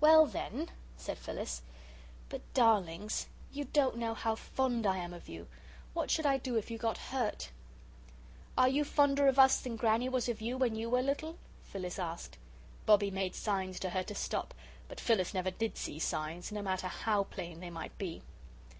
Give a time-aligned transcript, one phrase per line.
[0.00, 1.62] "Well, then," said Phyllis.
[2.28, 5.48] "But, darlings, you don't know how fond I am of you.
[5.92, 7.50] What should I do if you got hurt?"
[8.56, 11.98] "Are you fonder of us than Granny was of you when you were little?" Phyllis
[11.98, 12.38] asked.
[12.86, 14.54] Bobbie made signs to her to stop,
[14.86, 18.22] but Phyllis never did see signs, no matter how plain they might be.